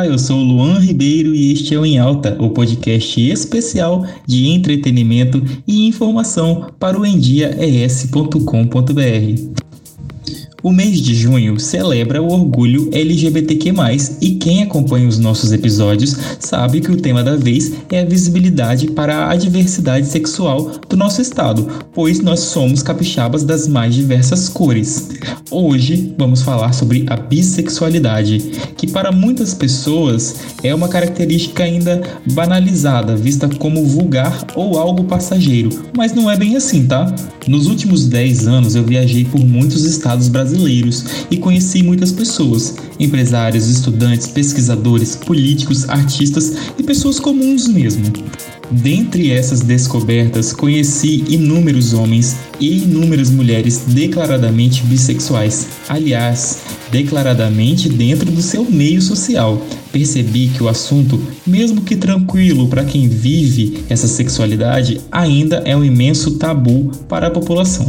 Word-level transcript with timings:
Olá, 0.00 0.08
eu 0.08 0.18
sou 0.18 0.38
Luan 0.38 0.78
Ribeiro 0.78 1.34
e 1.34 1.52
este 1.52 1.74
é 1.74 1.78
o 1.78 1.84
Em 1.84 1.98
Alta, 1.98 2.34
o 2.40 2.48
podcast 2.48 3.20
especial 3.20 4.06
de 4.26 4.48
entretenimento 4.48 5.44
e 5.68 5.86
informação 5.86 6.70
para 6.78 6.98
o 6.98 7.04
endiaes.com.br. 7.04 9.69
O 10.62 10.70
mês 10.70 11.00
de 11.00 11.14
junho 11.14 11.58
celebra 11.58 12.20
o 12.20 12.30
orgulho 12.30 12.90
LGBTQ+, 12.92 13.72
e 14.20 14.32
quem 14.32 14.62
acompanha 14.62 15.08
os 15.08 15.18
nossos 15.18 15.52
episódios 15.52 16.14
sabe 16.38 16.82
que 16.82 16.90
o 16.90 17.00
tema 17.00 17.24
da 17.24 17.34
vez 17.34 17.72
é 17.90 18.00
a 18.00 18.04
visibilidade 18.04 18.88
para 18.88 19.30
a 19.30 19.36
diversidade 19.36 20.06
sexual 20.06 20.72
do 20.86 20.98
nosso 20.98 21.22
estado, 21.22 21.66
pois 21.94 22.20
nós 22.20 22.40
somos 22.40 22.82
capixabas 22.82 23.42
das 23.42 23.66
mais 23.66 23.94
diversas 23.94 24.50
cores. 24.50 25.08
Hoje 25.50 26.14
vamos 26.18 26.42
falar 26.42 26.74
sobre 26.74 27.06
a 27.08 27.16
bissexualidade, 27.16 28.38
que 28.76 28.86
para 28.86 29.10
muitas 29.10 29.54
pessoas 29.54 30.34
é 30.62 30.74
uma 30.74 30.88
característica 30.88 31.64
ainda 31.64 32.02
banalizada, 32.34 33.16
vista 33.16 33.48
como 33.48 33.86
vulgar 33.86 34.44
ou 34.54 34.78
algo 34.78 35.04
passageiro, 35.04 35.70
mas 35.96 36.12
não 36.12 36.30
é 36.30 36.36
bem 36.36 36.54
assim, 36.54 36.86
tá? 36.86 37.14
Nos 37.48 37.66
últimos 37.66 38.06
10 38.06 38.46
anos 38.46 38.74
eu 38.74 38.84
viajei 38.84 39.24
por 39.24 39.40
muitos 39.40 39.84
estados 39.84 40.28
brasileiros 40.28 40.49
brasileiros 40.50 41.04
e 41.30 41.36
conheci 41.36 41.82
muitas 41.82 42.12
pessoas, 42.12 42.74
empresários, 42.98 43.68
estudantes, 43.68 44.26
pesquisadores, 44.26 45.16
políticos, 45.16 45.88
artistas 45.88 46.54
e 46.78 46.82
pessoas 46.82 47.18
comuns 47.20 47.68
mesmo. 47.68 48.04
Dentre 48.70 49.32
essas 49.32 49.60
descobertas, 49.60 50.52
conheci 50.52 51.24
inúmeros 51.28 51.92
homens 51.92 52.36
e 52.60 52.78
inúmeras 52.84 53.28
mulheres 53.28 53.82
declaradamente 53.88 54.84
bissexuais. 54.84 55.66
Aliás, 55.88 56.60
declaradamente 56.88 57.88
dentro 57.88 58.30
do 58.30 58.40
seu 58.40 58.64
meio 58.70 59.02
social. 59.02 59.60
Percebi 59.90 60.48
que 60.48 60.62
o 60.62 60.68
assunto, 60.68 61.20
mesmo 61.44 61.80
que 61.80 61.96
tranquilo 61.96 62.68
para 62.68 62.84
quem 62.84 63.08
vive 63.08 63.84
essa 63.88 64.06
sexualidade, 64.06 65.00
ainda 65.10 65.62
é 65.64 65.76
um 65.76 65.84
imenso 65.84 66.36
tabu 66.38 66.92
para 67.08 67.26
a 67.26 67.30
população 67.30 67.88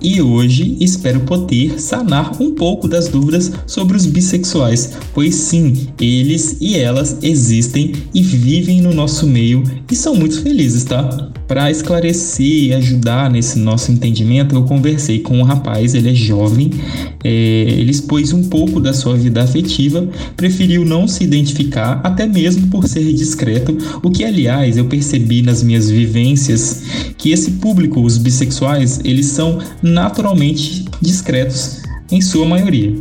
e 0.00 0.20
hoje 0.20 0.76
espero 0.80 1.20
poder 1.20 1.80
sanar 1.80 2.40
um 2.40 2.54
pouco 2.54 2.88
das 2.88 3.08
dúvidas 3.08 3.52
sobre 3.66 3.96
os 3.96 4.06
bissexuais, 4.06 4.92
pois 5.12 5.34
sim, 5.34 5.88
eles 6.00 6.56
e 6.60 6.76
elas 6.76 7.18
existem 7.22 7.92
e 8.14 8.22
vivem 8.22 8.80
no 8.80 8.92
nosso 8.92 9.26
meio 9.26 9.62
e 9.90 9.94
são 9.94 10.14
muito 10.14 10.42
felizes, 10.42 10.84
tá? 10.84 11.30
Para 11.50 11.68
esclarecer 11.68 12.46
e 12.46 12.72
ajudar 12.74 13.28
nesse 13.28 13.58
nosso 13.58 13.90
entendimento, 13.90 14.54
eu 14.54 14.62
conversei 14.62 15.18
com 15.18 15.36
um 15.36 15.42
rapaz, 15.42 15.96
ele 15.96 16.10
é 16.10 16.14
jovem, 16.14 16.70
é, 17.24 17.28
ele 17.28 17.90
expôs 17.90 18.32
um 18.32 18.44
pouco 18.44 18.78
da 18.78 18.92
sua 18.92 19.16
vida 19.16 19.42
afetiva, 19.42 20.08
preferiu 20.36 20.84
não 20.84 21.08
se 21.08 21.24
identificar, 21.24 22.00
até 22.04 22.24
mesmo 22.24 22.68
por 22.68 22.86
ser 22.86 23.02
discreto, 23.12 23.76
o 24.00 24.12
que 24.12 24.22
aliás 24.22 24.76
eu 24.76 24.84
percebi 24.84 25.42
nas 25.42 25.60
minhas 25.60 25.90
vivências 25.90 26.84
que 27.18 27.32
esse 27.32 27.50
público, 27.50 28.00
os 28.00 28.16
bissexuais, 28.16 29.00
eles 29.02 29.26
são 29.26 29.58
naturalmente 29.82 30.84
discretos 31.02 31.82
em 32.12 32.20
sua 32.20 32.46
maioria. 32.46 32.94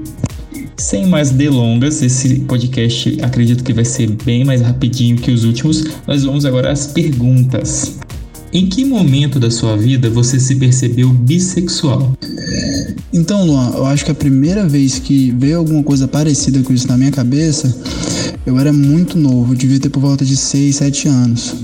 Sem 0.75 1.05
mais 1.05 1.29
delongas, 1.29 2.01
esse 2.01 2.39
podcast 2.39 3.15
acredito 3.21 3.63
que 3.63 3.73
vai 3.73 3.85
ser 3.85 4.09
bem 4.25 4.43
mais 4.43 4.61
rapidinho 4.61 5.17
que 5.17 5.29
os 5.29 5.43
últimos. 5.43 5.85
Nós 6.07 6.23
vamos 6.23 6.45
agora 6.45 6.71
às 6.71 6.87
perguntas. 6.87 7.99
Em 8.51 8.67
que 8.67 8.83
momento 8.83 9.39
da 9.39 9.51
sua 9.51 9.77
vida 9.77 10.09
você 10.09 10.39
se 10.39 10.55
percebeu 10.55 11.09
bissexual? 11.09 12.17
Então, 13.13 13.45
Luan, 13.45 13.71
eu 13.75 13.85
acho 13.85 14.03
que 14.03 14.11
a 14.11 14.15
primeira 14.15 14.67
vez 14.67 14.97
que 14.97 15.29
veio 15.37 15.59
alguma 15.59 15.83
coisa 15.83 16.07
parecida 16.07 16.61
com 16.63 16.73
isso 16.73 16.87
na 16.87 16.97
minha 16.97 17.11
cabeça, 17.11 17.75
eu 18.45 18.57
era 18.57 18.73
muito 18.73 19.17
novo, 19.17 19.55
devia 19.55 19.79
ter 19.79 19.89
por 19.89 19.99
volta 19.99 20.25
de 20.25 20.35
6, 20.35 20.75
7 20.77 21.07
anos. 21.07 21.55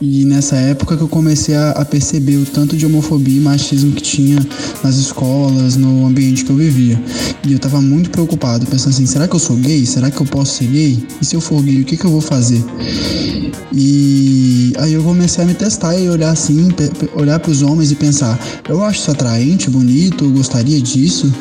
E 0.00 0.24
nessa 0.26 0.56
época 0.56 0.96
que 0.96 1.02
eu 1.02 1.08
comecei 1.08 1.54
a, 1.54 1.70
a 1.70 1.84
perceber 1.84 2.36
o 2.36 2.44
tanto 2.44 2.76
de 2.76 2.84
homofobia 2.84 3.38
e 3.38 3.40
machismo 3.40 3.92
que 3.92 4.02
tinha 4.02 4.38
nas 4.82 4.96
escolas, 4.96 5.76
no 5.76 6.06
ambiente 6.06 6.44
que 6.44 6.50
eu 6.50 6.56
vivia. 6.56 7.00
E 7.46 7.52
eu 7.52 7.58
tava 7.58 7.80
muito 7.80 8.10
preocupado, 8.10 8.66
pensando 8.66 8.90
assim, 8.90 9.06
será 9.06 9.26
que 9.26 9.34
eu 9.34 9.40
sou 9.40 9.56
gay? 9.56 9.86
Será 9.86 10.10
que 10.10 10.20
eu 10.20 10.26
posso 10.26 10.58
ser 10.58 10.66
gay? 10.66 11.06
E 11.20 11.24
se 11.24 11.34
eu 11.34 11.40
for 11.40 11.62
gay, 11.62 11.80
o 11.80 11.84
que, 11.84 11.96
que 11.96 12.04
eu 12.04 12.10
vou 12.10 12.20
fazer? 12.20 12.62
E 13.72 14.72
aí 14.78 14.92
eu 14.92 15.02
comecei 15.02 15.44
a 15.44 15.46
me 15.46 15.54
testar 15.54 15.96
e 15.96 16.08
olhar 16.08 16.30
assim, 16.30 16.68
olhar 17.14 17.40
para 17.40 17.50
os 17.50 17.62
homens 17.62 17.90
e 17.90 17.94
pensar, 17.94 18.38
eu 18.68 18.84
acho 18.84 19.00
isso 19.00 19.10
atraente, 19.10 19.70
bonito, 19.70 20.24
eu 20.24 20.30
gostaria 20.30 20.80
disso. 20.80 21.32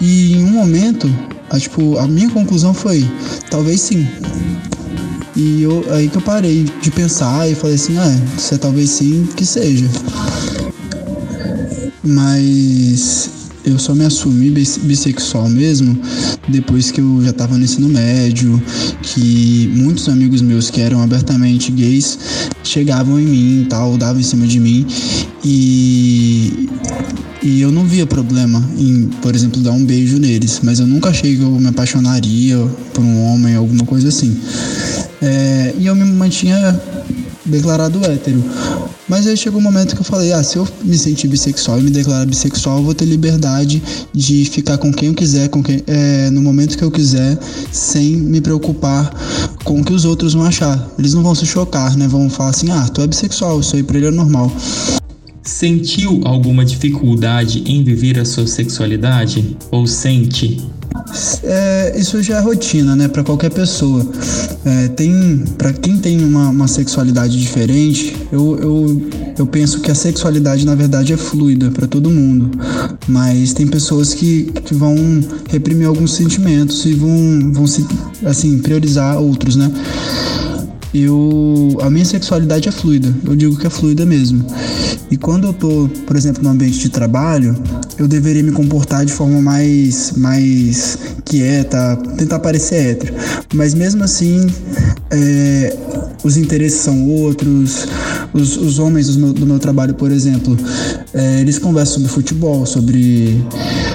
E 0.00 0.34
em 0.34 0.44
um 0.44 0.50
momento, 0.50 1.12
a, 1.50 1.58
tipo, 1.58 1.98
a 1.98 2.06
minha 2.06 2.30
conclusão 2.30 2.72
foi, 2.72 3.08
talvez 3.50 3.80
sim. 3.80 4.06
E 5.36 5.62
eu, 5.62 5.84
aí 5.90 6.08
que 6.08 6.16
eu 6.16 6.22
parei 6.22 6.64
de 6.80 6.90
pensar 6.90 7.48
e 7.50 7.54
falei 7.54 7.74
assim, 7.74 7.98
ah, 7.98 8.20
isso 8.38 8.54
é 8.54 8.58
talvez 8.58 8.90
sim 8.90 9.26
que 9.36 9.44
seja. 9.44 9.88
Mas 12.02 13.33
eu 13.64 13.78
só 13.78 13.94
me 13.94 14.04
assumi 14.04 14.50
bissexual 14.50 15.48
mesmo 15.48 15.98
depois 16.48 16.90
que 16.90 17.00
eu 17.00 17.22
já 17.22 17.30
estava 17.30 17.56
no 17.56 17.64
ensino 17.64 17.88
médio, 17.88 18.62
que 19.02 19.70
muitos 19.74 20.08
amigos 20.08 20.42
meus 20.42 20.70
que 20.70 20.80
eram 20.80 21.02
abertamente 21.02 21.72
gays 21.72 22.18
chegavam 22.62 23.18
em 23.18 23.24
mim 23.24 23.62
e 23.62 23.64
tal, 23.66 23.96
davam 23.96 24.20
em 24.20 24.24
cima 24.24 24.46
de 24.46 24.60
mim 24.60 24.86
e 25.44 26.68
e 27.42 27.60
eu 27.60 27.70
não 27.70 27.84
via 27.84 28.06
problema 28.06 28.66
em, 28.78 29.10
por 29.20 29.34
exemplo, 29.34 29.60
dar 29.60 29.72
um 29.72 29.84
beijo 29.84 30.18
neles, 30.18 30.60
mas 30.62 30.80
eu 30.80 30.86
nunca 30.86 31.10
achei 31.10 31.36
que 31.36 31.42
eu 31.42 31.50
me 31.50 31.68
apaixonaria 31.68 32.56
por 32.94 33.04
um 33.04 33.22
homem, 33.22 33.54
alguma 33.54 33.84
coisa 33.84 34.08
assim. 34.08 34.34
É, 35.20 35.74
e 35.78 35.84
eu 35.84 35.94
me 35.94 36.04
mantinha 36.04 36.80
declarado 37.44 38.02
hétero. 38.02 38.42
Mas 39.06 39.26
aí 39.26 39.36
chegou 39.36 39.60
um 39.60 39.62
momento 39.62 39.94
que 39.94 40.00
eu 40.00 40.04
falei, 40.04 40.32
ah, 40.32 40.42
se 40.42 40.56
eu 40.56 40.66
me 40.82 40.96
sentir 40.96 41.28
bissexual 41.28 41.78
e 41.78 41.82
me 41.82 41.90
declarar 41.90 42.24
bissexual, 42.24 42.78
eu 42.78 42.84
vou 42.84 42.94
ter 42.94 43.04
liberdade 43.04 43.82
de 44.12 44.46
ficar 44.46 44.78
com 44.78 44.90
quem 44.90 45.08
eu 45.08 45.14
quiser, 45.14 45.48
com 45.48 45.62
quem, 45.62 45.82
é, 45.86 46.30
no 46.30 46.40
momento 46.40 46.78
que 46.78 46.82
eu 46.82 46.90
quiser, 46.90 47.38
sem 47.70 48.16
me 48.16 48.40
preocupar 48.40 49.14
com 49.62 49.80
o 49.80 49.84
que 49.84 49.92
os 49.92 50.06
outros 50.06 50.32
vão 50.32 50.44
achar. 50.44 50.90
Eles 50.98 51.12
não 51.12 51.22
vão 51.22 51.34
se 51.34 51.44
chocar, 51.44 51.96
né? 51.96 52.08
Vão 52.08 52.30
falar 52.30 52.50
assim, 52.50 52.70
ah, 52.70 52.88
tu 52.88 53.02
é 53.02 53.06
bissexual, 53.06 53.60
isso 53.60 53.76
aí 53.76 53.82
pra 53.82 53.98
ele 53.98 54.06
é 54.06 54.10
normal. 54.10 54.50
Sentiu 55.42 56.22
alguma 56.24 56.64
dificuldade 56.64 57.62
em 57.66 57.84
viver 57.84 58.18
a 58.18 58.24
sua 58.24 58.46
sexualidade? 58.46 59.54
Ou 59.70 59.86
sente? 59.86 60.62
É, 61.42 61.94
isso 61.96 62.22
já 62.22 62.38
é 62.38 62.40
rotina, 62.40 62.96
né, 62.96 63.08
para 63.08 63.22
qualquer 63.22 63.50
pessoa. 63.50 64.06
É, 64.64 64.88
tem, 64.88 65.44
para 65.56 65.72
quem 65.72 65.98
tem 65.98 66.24
uma, 66.24 66.48
uma 66.48 66.68
sexualidade 66.68 67.38
diferente, 67.40 68.16
eu, 68.32 68.58
eu, 68.60 69.02
eu 69.38 69.46
penso 69.46 69.80
que 69.80 69.90
a 69.90 69.94
sexualidade 69.94 70.64
na 70.64 70.74
verdade 70.74 71.12
é 71.12 71.16
fluida 71.16 71.70
para 71.70 71.86
todo 71.86 72.10
mundo, 72.10 72.50
mas 73.06 73.52
tem 73.52 73.66
pessoas 73.66 74.14
que, 74.14 74.44
que 74.64 74.74
vão 74.74 74.94
reprimir 75.48 75.86
alguns 75.86 76.14
sentimentos 76.14 76.84
e 76.86 76.94
vão, 76.94 77.52
vão 77.52 77.66
se, 77.66 77.86
assim, 78.24 78.58
priorizar 78.58 79.18
outros, 79.20 79.56
né? 79.56 79.70
eu 80.94 81.76
a 81.82 81.90
minha 81.90 82.04
sexualidade 82.04 82.68
é 82.68 82.72
fluida. 82.72 83.12
Eu 83.24 83.34
digo 83.34 83.58
que 83.58 83.66
é 83.66 83.70
fluida 83.70 84.06
mesmo. 84.06 84.46
E 85.10 85.16
quando 85.16 85.48
eu 85.48 85.52
tô, 85.52 85.88
por 86.06 86.16
exemplo, 86.16 86.42
no 86.42 86.50
ambiente 86.50 86.78
de 86.78 86.88
trabalho, 86.88 87.56
eu 87.98 88.08
deveria 88.08 88.42
me 88.42 88.52
comportar 88.52 89.04
de 89.04 89.12
forma 89.12 89.40
mais 89.40 90.12
mais 90.16 90.98
quieta, 91.24 91.96
tentar 92.16 92.38
parecer 92.38 92.90
hétero. 92.90 93.14
Mas 93.54 93.74
mesmo 93.74 94.04
assim, 94.04 94.46
é, 95.10 95.76
os 96.22 96.36
interesses 96.36 96.80
são 96.80 97.08
outros. 97.08 97.86
Os, 98.32 98.56
os 98.56 98.78
homens 98.78 99.08
do 99.08 99.18
meu, 99.20 99.32
do 99.32 99.46
meu 99.46 99.58
trabalho, 99.58 99.94
por 99.94 100.10
exemplo, 100.10 100.56
é, 101.12 101.40
eles 101.40 101.58
conversam 101.58 101.94
sobre 101.94 102.08
futebol, 102.08 102.66
sobre 102.66 103.44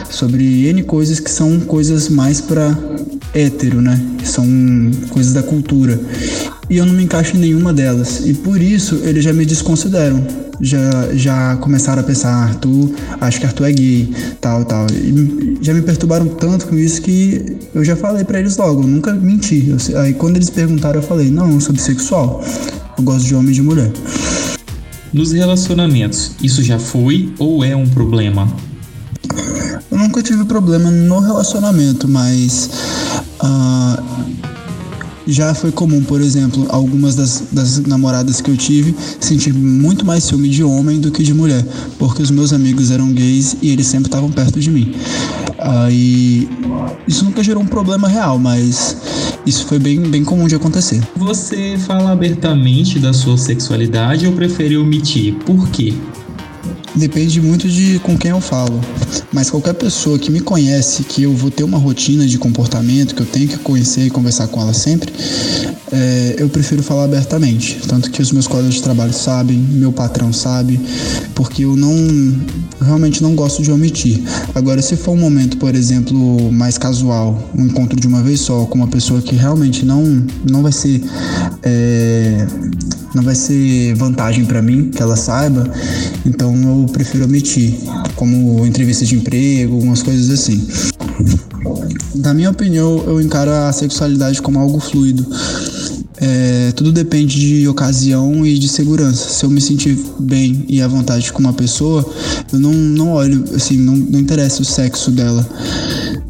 sobre 0.09 0.67
N 0.67 0.83
coisas 0.83 1.19
que 1.19 1.29
são 1.29 1.59
coisas 1.59 2.09
mais 2.09 2.39
para 2.39 2.77
hétero, 3.33 3.81
né? 3.81 3.99
São 4.23 4.45
coisas 5.09 5.33
da 5.33 5.43
cultura 5.43 5.99
e 6.69 6.77
eu 6.77 6.85
não 6.85 6.93
me 6.93 7.03
encaixo 7.03 7.35
em 7.35 7.39
nenhuma 7.39 7.73
delas. 7.73 8.21
E 8.25 8.33
por 8.33 8.61
isso 8.61 8.95
eles 9.03 9.23
já 9.23 9.33
me 9.33 9.45
desconsideram. 9.45 10.25
Já, 10.61 11.13
já 11.13 11.55
começaram 11.57 12.01
a 12.01 12.03
pensar, 12.03 12.29
ah, 12.29 12.43
Arthur, 12.43 12.91
acho 13.21 13.39
que 13.39 13.45
Arthur 13.45 13.69
é 13.69 13.71
gay, 13.71 14.13
tal, 14.41 14.65
tal. 14.65 14.87
E 14.91 15.57
já 15.61 15.73
me 15.73 15.81
perturbaram 15.81 16.27
tanto 16.27 16.67
com 16.67 16.77
isso 16.77 17.01
que 17.01 17.57
eu 17.73 17.83
já 17.83 17.95
falei 17.95 18.25
para 18.25 18.39
eles 18.39 18.57
logo, 18.57 18.83
nunca 18.83 19.13
menti. 19.13 19.69
Eu, 19.69 19.99
aí 19.99 20.13
quando 20.13 20.35
eles 20.35 20.49
perguntaram, 20.49 20.99
eu 20.99 21.07
falei, 21.07 21.31
não, 21.31 21.51
eu 21.53 21.61
sou 21.61 21.73
bissexual. 21.73 22.43
Eu 22.97 23.03
gosto 23.03 23.25
de 23.25 23.35
homem 23.35 23.51
e 23.51 23.53
de 23.53 23.61
mulher. 23.61 23.89
Nos 25.13 25.31
relacionamentos, 25.31 26.33
isso 26.43 26.61
já 26.61 26.77
foi 26.77 27.33
ou 27.39 27.63
é 27.63 27.75
um 27.75 27.87
problema? 27.87 28.47
Eu 29.89 29.97
nunca 29.97 30.21
tive 30.21 30.43
problema 30.45 30.91
no 30.91 31.19
relacionamento, 31.19 32.07
mas. 32.07 32.69
Uh, 33.41 34.08
já 35.31 35.53
foi 35.53 35.71
comum, 35.71 36.03
por 36.03 36.21
exemplo, 36.21 36.65
algumas 36.69 37.15
das, 37.15 37.43
das 37.51 37.79
namoradas 37.79 38.41
que 38.41 38.49
eu 38.49 38.57
tive 38.57 38.95
sentir 39.19 39.53
muito 39.53 40.05
mais 40.05 40.23
ciúme 40.23 40.49
de 40.49 40.63
homem 40.63 40.99
do 40.99 41.11
que 41.11 41.23
de 41.23 41.33
mulher, 41.33 41.65
porque 41.97 42.21
os 42.21 42.31
meus 42.31 42.53
amigos 42.53 42.91
eram 42.91 43.11
gays 43.11 43.55
e 43.61 43.69
eles 43.69 43.87
sempre 43.87 44.07
estavam 44.07 44.31
perto 44.31 44.59
de 44.59 44.69
mim. 44.69 44.93
Aí 45.57 46.47
isso 47.07 47.25
nunca 47.25 47.43
gerou 47.43 47.61
um 47.61 47.67
problema 47.67 48.07
real, 48.07 48.37
mas 48.39 48.97
Isso 49.45 49.65
foi 49.65 49.79
bem, 49.79 49.99
bem 50.01 50.23
comum 50.23 50.47
de 50.47 50.55
acontecer. 50.55 51.01
Você 51.15 51.77
fala 51.77 52.11
abertamente 52.11 52.99
da 52.99 53.13
sua 53.13 53.37
sexualidade 53.37 54.27
ou 54.27 54.33
prefere 54.33 54.77
omitir? 54.77 55.33
Por 55.45 55.69
quê? 55.69 55.93
Depende 56.95 57.39
muito 57.41 57.67
de 57.67 57.99
com 57.99 58.17
quem 58.17 58.31
eu 58.31 58.41
falo. 58.41 58.79
Mas 59.31 59.49
qualquer 59.49 59.73
pessoa 59.73 60.17
que 60.17 60.31
me 60.31 60.39
conhece, 60.39 61.03
que 61.03 61.23
eu 61.23 61.33
vou 61.33 61.51
ter 61.51 61.63
uma 61.63 61.77
rotina 61.77 62.25
de 62.25 62.37
comportamento, 62.37 63.15
que 63.15 63.21
eu 63.21 63.25
tenho 63.25 63.47
que 63.47 63.57
conhecer 63.57 64.07
e 64.07 64.09
conversar 64.09 64.47
com 64.47 64.61
ela 64.61 64.73
sempre, 64.73 65.13
é, 65.91 66.35
eu 66.37 66.49
prefiro 66.49 66.81
falar 66.81 67.05
abertamente. 67.05 67.79
Tanto 67.87 68.09
que 68.11 68.21
os 68.21 68.31
meus 68.31 68.47
colegas 68.47 68.75
de 68.75 68.83
trabalho 68.83 69.13
sabem, 69.13 69.57
meu 69.57 69.91
patrão 69.91 70.33
sabe, 70.33 70.79
porque 71.35 71.63
eu 71.63 71.75
não 71.75 71.93
realmente 72.81 73.21
não 73.21 73.35
gosto 73.35 73.61
de 73.61 73.71
omitir. 73.71 74.21
Agora, 74.55 74.81
se 74.81 74.95
for 74.95 75.11
um 75.11 75.17
momento, 75.17 75.57
por 75.57 75.75
exemplo, 75.75 76.51
mais 76.51 76.77
casual, 76.77 77.51
um 77.55 77.65
encontro 77.65 77.99
de 77.99 78.07
uma 78.07 78.21
vez 78.21 78.41
só 78.41 78.65
com 78.65 78.75
uma 78.75 78.87
pessoa 78.87 79.21
que 79.21 79.35
realmente 79.35 79.85
não, 79.85 80.25
não 80.49 80.61
vai 80.61 80.71
ser. 80.71 81.01
É, 81.63 82.47
não 83.13 83.23
vai 83.23 83.35
ser 83.35 83.93
vantagem 83.95 84.45
para 84.45 84.61
mim 84.61 84.89
que 84.89 85.01
ela 85.01 85.15
saiba, 85.15 85.69
então 86.25 86.55
eu 86.55 86.85
prefiro 86.91 87.25
omitir, 87.25 87.75
como 88.15 88.65
entrevista 88.65 89.05
de 89.05 89.15
emprego, 89.15 89.75
algumas 89.75 90.03
coisas 90.03 90.29
assim. 90.29 90.67
Da 92.15 92.33
minha 92.33 92.49
opinião, 92.49 93.03
eu 93.05 93.21
encaro 93.21 93.51
a 93.51 93.71
sexualidade 93.71 94.41
como 94.41 94.59
algo 94.59 94.79
fluido. 94.79 95.25
É, 96.21 96.73
tudo 96.75 96.91
depende 96.91 97.39
de 97.39 97.67
ocasião 97.67 98.45
e 98.45 98.59
de 98.59 98.67
segurança. 98.67 99.29
Se 99.29 99.45
eu 99.45 99.49
me 99.49 99.61
sentir 99.61 99.97
bem 100.19 100.65
e 100.67 100.81
à 100.81 100.87
vontade 100.87 101.31
com 101.31 101.39
uma 101.39 101.53
pessoa, 101.53 102.05
eu 102.51 102.59
não, 102.59 102.73
não 102.73 103.13
olho, 103.13 103.45
assim, 103.55 103.77
não, 103.77 103.95
não 103.95 104.19
interessa 104.19 104.61
o 104.61 104.65
sexo 104.65 105.11
dela. 105.11 105.47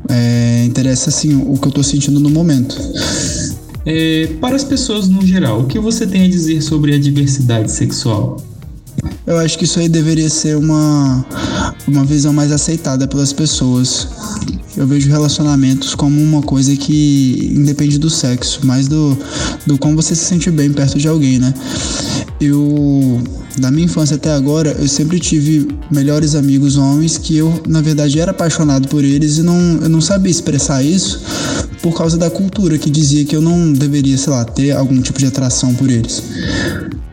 É, 0.08 0.64
interessa, 0.66 1.10
assim, 1.10 1.36
o 1.36 1.58
que 1.58 1.68
eu 1.68 1.72
tô 1.72 1.82
sentindo 1.82 2.20
no 2.20 2.30
momento. 2.30 2.78
É, 3.92 4.28
para 4.40 4.56
as 4.56 4.64
pessoas 4.64 5.08
no 5.08 5.26
geral, 5.26 5.62
o 5.62 5.66
que 5.66 5.80
você 5.80 6.06
tem 6.06 6.24
a 6.24 6.30
dizer 6.30 6.62
sobre 6.62 6.94
a 6.94 7.00
diversidade 7.00 7.72
sexual? 7.72 8.40
Eu 9.26 9.36
acho 9.40 9.58
que 9.58 9.64
isso 9.64 9.80
aí 9.80 9.90
deveria 9.90 10.30
ser 10.30 10.56
uma, 10.56 11.26
uma 11.88 12.06
visão 12.06 12.32
mais 12.32 12.52
aceitada 12.52 13.08
pelas 13.08 13.34
pessoas. 13.34 14.08
Eu 14.78 14.86
vejo 14.86 15.10
relacionamentos 15.10 15.96
como 15.96 16.22
uma 16.22 16.44
coisa 16.44 16.76
que 16.76 17.52
independe 17.52 17.98
do 17.98 18.12
sexo, 18.12 18.64
mais 18.64 18.88
do, 18.88 19.18
do 19.66 19.76
como 19.80 19.96
você 19.96 20.14
se 20.14 20.24
sente 20.24 20.52
bem 20.52 20.72
perto 20.72 21.00
de 21.00 21.08
alguém, 21.08 21.40
né? 21.40 21.52
Eu, 22.40 23.20
da 23.58 23.72
minha 23.72 23.86
infância 23.86 24.18
até 24.18 24.32
agora, 24.32 24.78
eu 24.80 24.88
sempre 24.88 25.20
tive 25.20 25.68
melhores 25.90 26.36
amigos 26.36 26.78
homens 26.78 27.18
que 27.18 27.36
eu, 27.36 27.60
na 27.68 27.82
verdade, 27.82 28.20
era 28.20 28.30
apaixonado 28.30 28.88
por 28.88 29.04
eles 29.04 29.40
e 29.40 29.42
não, 29.42 29.80
eu 29.82 29.90
não 29.90 30.00
sabia 30.00 30.30
expressar 30.30 30.84
isso 30.84 31.20
por 31.82 31.98
causa 31.98 32.18
da 32.18 32.30
cultura 32.30 32.78
que 32.78 32.90
dizia 32.90 33.26
que 33.26 33.36
eu 33.36 33.42
não 33.42 33.72
deveria, 33.72 34.18
sei 34.18 34.34
lá, 34.34 34.44
ter 34.46 34.72
algum 34.72 35.02
tipo 35.02 35.20
de 35.20 35.26
atração 35.26 35.74
por 35.76 35.90
eles. 35.90 36.24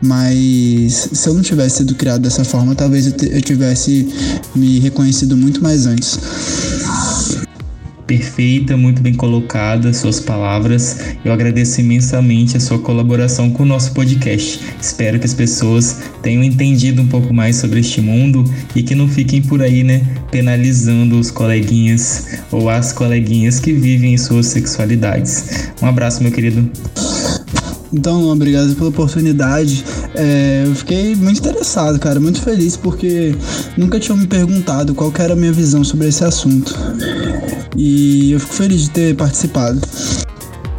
Mas 0.01 1.09
se 1.11 1.27
eu 1.27 1.33
não 1.33 1.41
tivesse 1.41 1.77
sido 1.77 1.95
criado 1.95 2.21
dessa 2.21 2.43
forma, 2.43 2.75
talvez 2.75 3.07
eu, 3.07 3.41
tivesse 3.41 4.07
me 4.55 4.79
reconhecido 4.79 5.35
muito 5.35 5.61
mais 5.61 5.85
antes 5.85 6.19
perfeita, 8.07 8.77
muito 8.77 9.01
bem 9.01 9.13
colocada 9.13 9.93
suas 9.93 10.19
palavras. 10.19 10.97
Eu 11.25 11.33
agradeço 11.33 11.81
imensamente 11.81 12.55
a 12.55 12.59
sua 12.59 12.79
colaboração 12.79 13.51
com 13.51 13.63
o 13.63 13.65
nosso 13.65 13.91
podcast. 13.91 14.61
Espero 14.81 15.19
que 15.19 15.25
as 15.25 15.33
pessoas 15.33 15.97
tenham 16.27 16.43
entendido 16.43 17.01
um 17.01 17.07
pouco 17.07 17.33
mais 17.33 17.55
sobre 17.55 17.79
este 17.79 18.01
mundo 18.01 18.43
e 18.75 18.83
que 18.83 18.93
não 18.93 19.07
fiquem 19.07 19.41
por 19.41 19.61
aí, 19.61 19.81
né, 19.81 20.05
penalizando 20.29 21.17
os 21.17 21.31
coleguinhas 21.31 22.41
ou 22.51 22.69
as 22.69 22.91
coleguinhas 22.91 23.61
que 23.61 23.71
vivem 23.71 24.13
em 24.13 24.17
suas 24.17 24.47
sexualidades. 24.47 25.69
Um 25.81 25.85
abraço, 25.85 26.21
meu 26.21 26.29
querido. 26.29 26.69
Então, 27.93 28.27
obrigado 28.27 28.75
pela 28.75 28.89
oportunidade. 28.89 29.85
É, 30.13 30.63
eu 30.65 30.75
fiquei 30.75 31.15
muito 31.15 31.39
interessado, 31.39 31.97
cara, 31.97 32.19
muito 32.19 32.41
feliz 32.41 32.75
porque 32.75 33.33
nunca 33.77 33.97
tinham 33.97 34.17
me 34.17 34.27
perguntado 34.27 34.93
qual 34.93 35.13
era 35.19 35.31
a 35.31 35.35
minha 35.37 35.53
visão 35.53 35.81
sobre 35.81 36.09
esse 36.09 36.25
assunto. 36.25 36.75
E 37.77 38.33
eu 38.33 38.39
fico 38.41 38.53
feliz 38.53 38.81
de 38.81 38.89
ter 38.89 39.15
participado. 39.15 39.79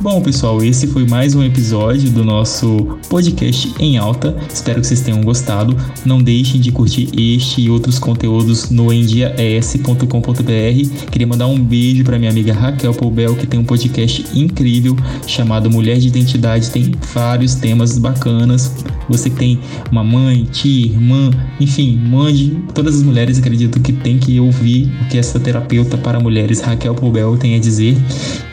Bom, 0.00 0.22
pessoal, 0.22 0.62
esse 0.62 0.86
foi 0.86 1.04
mais 1.04 1.34
um 1.34 1.42
episódio 1.42 2.08
do 2.12 2.24
nosso 2.24 2.96
podcast 3.08 3.74
em 3.80 3.98
alta. 3.98 4.36
Espero 4.48 4.80
que 4.80 4.86
vocês 4.86 5.00
tenham 5.00 5.20
gostado. 5.22 5.76
Não 6.06 6.22
deixem 6.22 6.60
de 6.60 6.70
curtir 6.70 7.10
este 7.18 7.62
e 7.62 7.68
outros 7.68 7.98
conteúdos 7.98 8.70
no 8.70 8.92
endiaes.com.br. 8.92 11.10
Queria 11.10 11.26
mandar 11.26 11.48
um 11.48 11.58
beijo 11.58 12.04
para 12.04 12.16
minha 12.16 12.30
amiga 12.30 12.54
Raquel 12.54 12.94
Poubel, 12.94 13.34
que 13.34 13.44
tem 13.44 13.58
um 13.58 13.64
podcast 13.64 14.24
incrível 14.38 14.96
chamado 15.26 15.68
Mulher 15.68 15.98
de 15.98 16.06
Identidade. 16.06 16.70
Tem 16.70 16.92
vários 17.12 17.56
temas 17.56 17.98
bacanas. 17.98 18.72
Você 19.08 19.30
que 19.30 19.36
tem 19.36 19.58
uma 19.90 20.04
mãe, 20.04 20.44
tia, 20.44 20.86
irmã, 20.86 21.30
enfim, 21.58 21.96
mande. 21.96 22.56
Todas 22.72 22.94
as 22.94 23.02
mulheres 23.02 23.38
acredito 23.38 23.80
que 23.80 23.92
tem 23.92 24.16
que 24.16 24.38
ouvir 24.38 24.92
o 25.02 25.08
que 25.08 25.18
essa 25.18 25.40
terapeuta 25.40 25.98
para 25.98 26.20
mulheres, 26.20 26.60
Raquel 26.60 26.94
Poubel, 26.94 27.36
tem 27.36 27.56
a 27.56 27.58
dizer. 27.58 27.96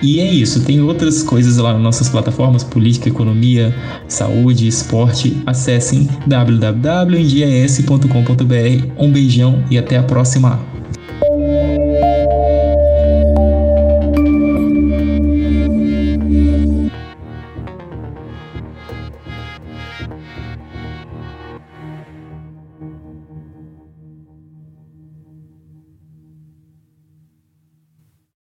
E 0.02 0.20
é 0.20 0.34
isso. 0.34 0.62
Tem 0.62 0.82
outras 0.82 1.22
coisas 1.22 1.35
coisas 1.36 1.58
lá 1.58 1.74
nas 1.74 1.82
nossas 1.82 2.08
plataformas, 2.08 2.64
política, 2.64 3.10
economia, 3.10 3.76
saúde, 4.08 4.70
esporte. 4.70 5.44
Acessem 5.46 6.08
www.endias.com.br. 6.26 8.88
Um 8.98 9.12
beijão 9.12 9.62
e 9.70 9.78
até 9.78 9.98
a 9.98 10.04
próxima. 10.04 10.75